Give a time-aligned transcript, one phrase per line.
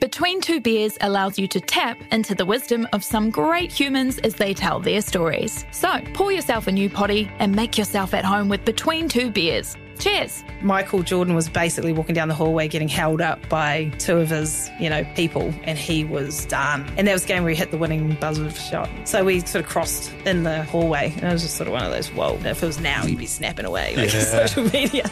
[0.00, 4.34] Between Two Beers allows you to tap into the wisdom of some great humans as
[4.34, 5.66] they tell their stories.
[5.72, 9.76] So pour yourself a new potty and make yourself at home with Between Two Beers.
[9.98, 10.42] Cheers.
[10.62, 14.70] Michael Jordan was basically walking down the hallway getting held up by two of his,
[14.80, 16.90] you know, people, and he was done.
[16.96, 18.88] And that was the game where he hit the winning buzzer shot.
[19.04, 21.84] So we sort of crossed in the hallway, and it was just sort of one
[21.84, 24.20] of those, whoa, if it was now, you'd be snapping away like Yeah.
[24.24, 25.10] social media.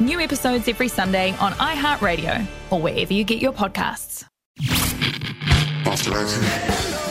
[0.00, 4.24] New episodes every Sunday on iHeartRadio or wherever you get your podcasts.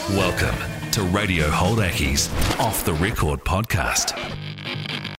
[0.10, 0.56] Welcome
[0.92, 4.18] to Radio Hauraki's Off the Record podcast.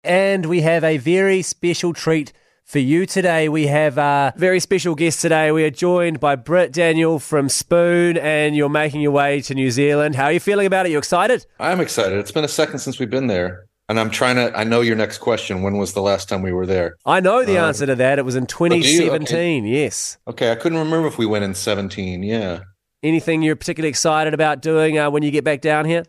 [0.04, 2.32] And we have a very special treat
[2.64, 3.48] for you today.
[3.48, 5.50] We have a very special guest today.
[5.50, 9.70] We are joined by Britt Daniel from Spoon, and you're making your way to New
[9.70, 10.14] Zealand.
[10.14, 10.92] How are you feeling about it?
[10.92, 11.46] You excited?
[11.58, 12.18] I'm excited.
[12.18, 13.66] It's been a second since we've been there.
[13.88, 15.62] And I'm trying to, I know your next question.
[15.62, 16.96] When was the last time we were there?
[17.04, 18.18] I know the Um, answer to that.
[18.18, 18.68] It was in do you?
[18.68, 19.66] 2017.
[19.66, 20.16] Yes.
[20.26, 22.22] Okay, I couldn't remember if we went in 17.
[22.22, 22.60] Yeah.
[23.02, 26.04] Anything you're particularly excited about doing uh, when you get back down here?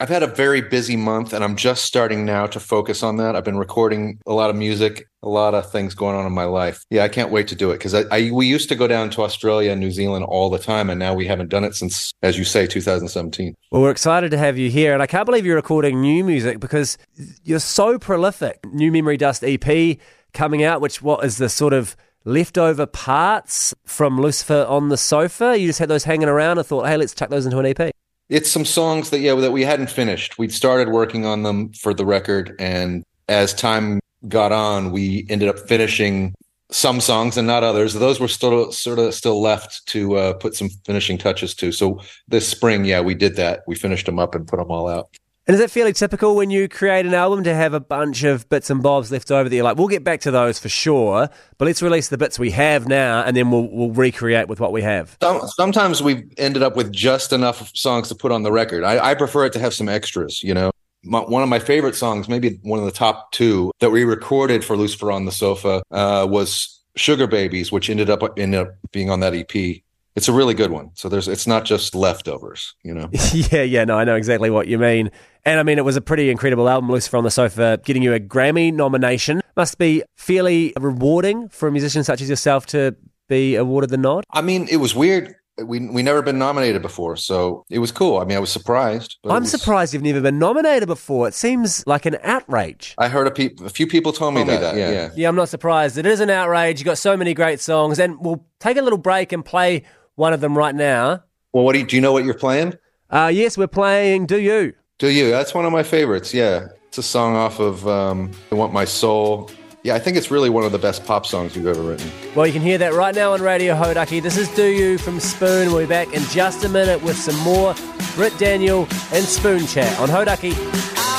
[0.00, 3.36] I've had a very busy month and I'm just starting now to focus on that.
[3.36, 6.44] I've been recording a lot of music, a lot of things going on in my
[6.44, 6.84] life.
[6.90, 9.10] Yeah, I can't wait to do it because I, I we used to go down
[9.10, 12.12] to Australia and New Zealand all the time, and now we haven't done it since,
[12.22, 13.54] as you say, 2017.
[13.70, 16.60] Well, we're excited to have you here, and I can't believe you're recording new music
[16.60, 16.96] because
[17.44, 18.60] you're so prolific.
[18.72, 19.98] New Memory Dust EP
[20.32, 25.58] coming out, which what is the sort of leftover parts from Lucifer on the sofa?
[25.58, 27.92] You just had those hanging around and thought, hey, let's chuck those into an EP.
[28.28, 30.38] It's some songs that yeah that we hadn't finished.
[30.38, 35.48] We'd started working on them for the record, and as time got on, we ended
[35.48, 36.34] up finishing
[36.70, 37.94] some songs and not others.
[37.94, 41.72] Those were still sort of still left to uh, put some finishing touches to.
[41.72, 43.62] So this spring, yeah, we did that.
[43.66, 45.08] We finished them up and put them all out.
[45.46, 48.48] And is it fairly typical when you create an album to have a bunch of
[48.50, 51.28] bits and bobs left over that you're like, we'll get back to those for sure,
[51.58, 54.70] but let's release the bits we have now and then we'll, we'll recreate with what
[54.70, 55.16] we have?
[55.56, 58.84] Sometimes we've ended up with just enough songs to put on the record.
[58.84, 60.70] I, I prefer it to have some extras, you know.
[61.02, 64.64] My, one of my favorite songs, maybe one of the top two that we recorded
[64.64, 69.10] for Lucifer on the Sofa, uh, was "Sugar Babies," which ended up ended up being
[69.10, 69.82] on that EP.
[70.16, 70.90] It's a really good one.
[70.94, 73.08] So there's, it's not just leftovers, you know.
[73.32, 75.10] yeah, yeah, no, I know exactly what you mean.
[75.44, 78.12] And I mean, it was a pretty incredible album, Lucifer on the Sofa, getting you
[78.12, 79.40] a Grammy nomination.
[79.56, 82.96] Must be fairly rewarding for a musician such as yourself to
[83.28, 84.24] be awarded the nod.
[84.32, 85.36] I mean, it was weird.
[85.64, 88.18] We we never been nominated before, so it was cool.
[88.18, 89.18] I mean, I was surprised.
[89.22, 91.28] but I'm was- surprised you've never been nominated before.
[91.28, 92.94] It seems like an outrage.
[92.98, 94.76] I heard a, peop a few people told me, that.
[94.76, 94.90] yeah.
[94.90, 95.10] yeah.
[95.16, 95.98] Yeah, I'm not surprised.
[95.98, 96.78] It is an outrage.
[96.80, 99.84] You've got so many great songs, and we'll take a little break and play
[100.14, 101.22] one of them right now.
[101.52, 102.12] Well, what do you, do you know?
[102.12, 102.74] What you're playing?
[103.10, 104.72] Uh, yes, we're playing Do You.
[104.98, 105.30] Do you?
[105.30, 106.32] That's one of my favorites.
[106.32, 109.50] Yeah, it's a song off of um, "I Want My Soul."
[109.82, 112.10] Yeah, I think it's really one of the best pop songs you've ever written.
[112.34, 114.20] Well, you can hear that right now on Radio Hauraki.
[114.22, 115.72] This is Do You from Spoon.
[115.72, 117.74] We'll be back in just a minute with some more
[118.14, 121.09] Britt Daniel and Spoon Chat on Hauraki.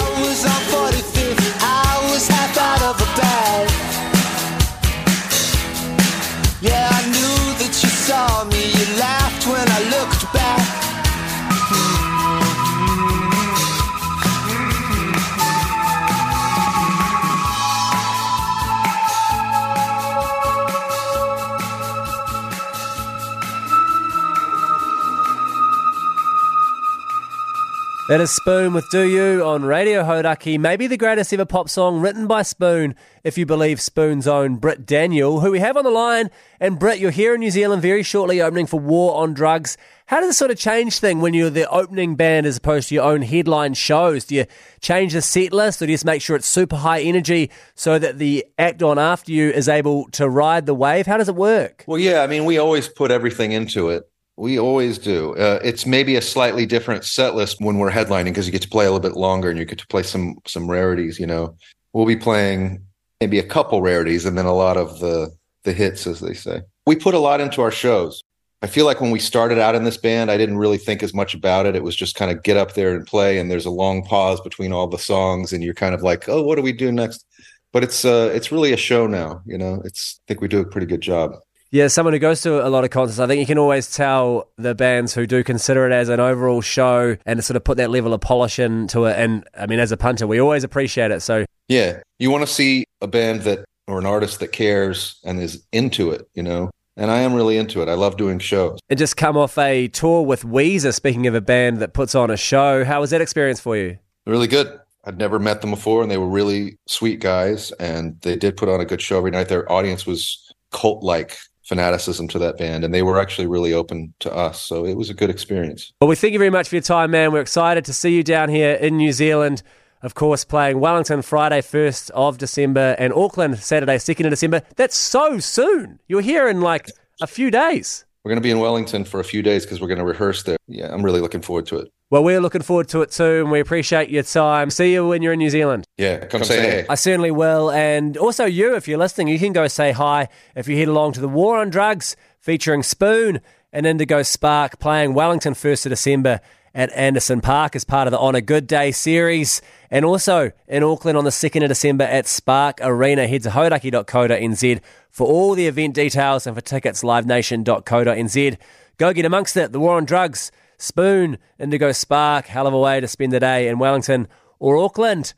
[28.11, 30.59] That is Spoon with Do You on Radio Hauraki.
[30.59, 34.85] Maybe the greatest ever pop song written by Spoon, if you believe Spoon's own Britt
[34.85, 36.29] Daniel, who we have on the line.
[36.59, 39.77] And Britt, you're here in New Zealand very shortly, opening for War on Drugs.
[40.07, 42.95] How does this sort of change thing when you're the opening band as opposed to
[42.95, 44.25] your own headline shows?
[44.25, 44.45] Do you
[44.81, 47.97] change the set list or do you just make sure it's super high energy so
[47.97, 51.07] that the act on after you is able to ride the wave?
[51.07, 51.85] How does it work?
[51.87, 54.10] Well, yeah, I mean, we always put everything into it.
[54.41, 55.35] We always do.
[55.35, 58.69] Uh, it's maybe a slightly different set list when we're headlining because you get to
[58.69, 61.19] play a little bit longer and you get to play some some rarities.
[61.19, 61.55] You know,
[61.93, 62.83] we'll be playing
[63.19, 65.29] maybe a couple rarities and then a lot of the
[65.63, 66.63] the hits, as they say.
[66.87, 68.23] We put a lot into our shows.
[68.63, 71.13] I feel like when we started out in this band, I didn't really think as
[71.13, 71.75] much about it.
[71.75, 74.41] It was just kind of get up there and play, and there's a long pause
[74.41, 77.27] between all the songs, and you're kind of like, oh, what do we do next?
[77.71, 79.43] But it's uh, it's really a show now.
[79.45, 81.33] You know, it's I think we do a pretty good job.
[81.71, 84.49] Yeah, someone who goes to a lot of concerts, I think you can always tell
[84.57, 87.77] the bands who do consider it as an overall show and to sort of put
[87.77, 89.17] that level of polish into it.
[89.17, 91.21] And I mean, as a punter, we always appreciate it.
[91.21, 95.39] So Yeah, you want to see a band that or an artist that cares and
[95.41, 96.71] is into it, you know.
[96.97, 97.87] And I am really into it.
[97.87, 98.79] I love doing shows.
[98.89, 100.93] And just come off a tour with Weezer.
[100.93, 103.97] Speaking of a band that puts on a show, how was that experience for you?
[104.25, 104.77] Really good.
[105.05, 107.71] I'd never met them before, and they were really sweet guys.
[107.73, 109.47] And they did put on a good show every night.
[109.47, 111.37] Their audience was cult like,
[111.71, 114.59] fanaticism to that band, and they were actually really open to us.
[114.59, 115.93] So it was a good experience.
[116.01, 117.31] Well, we thank you very much for your time, man.
[117.31, 119.63] We're excited to see you down here in New Zealand.
[120.01, 124.63] Of course, playing Wellington Friday, 1st of December, and Auckland Saturday, 2nd of December.
[124.75, 125.99] That's so soon.
[126.09, 126.91] You're here in like
[127.21, 128.03] a few days.
[128.25, 130.43] We're going to be in Wellington for a few days because we're going to rehearse
[130.43, 130.57] there.
[130.67, 131.87] Yeah, I'm really looking forward to it.
[132.11, 134.69] Well, we're looking forward to it too, and we appreciate your time.
[134.69, 135.87] See you when you're in New Zealand.
[135.97, 136.85] Yeah, come, say hey.
[136.89, 137.71] I certainly will.
[137.71, 141.13] And also, you, if you're listening, you can go say hi if you head along
[141.13, 143.39] to the War on Drugs featuring Spoon
[143.71, 146.41] and Indigo Spark playing Wellington 1st of December
[146.75, 149.61] at Anderson Park as part of the On a Good Day series.
[149.89, 153.25] And also in Auckland on the 2nd of December at Spark Arena.
[153.25, 158.57] Head to hauraki.co.nz for all the event details and for tickets, livenation.co.nz.
[158.97, 159.71] Go get amongst it.
[159.71, 163.67] The War on Drugs, Spoon, Indigo Spark, hell of a way to spend the day
[163.67, 164.27] in Wellington
[164.59, 165.33] or Auckland.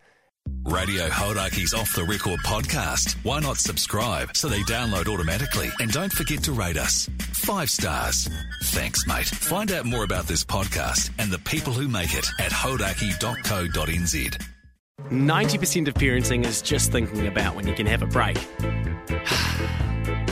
[0.66, 3.16] Radio Hauraki's Off the Record podcast.
[3.24, 5.70] Why not subscribe so they download automatically?
[5.80, 7.10] And don't forget to rate us.
[7.20, 8.30] Five stars.
[8.64, 9.28] Thanks, mate.
[9.28, 14.44] Find out more about this podcast and the people who make it at hauraki.co.nz.
[15.10, 18.38] 90% of parenting is just thinking about when you can have a break.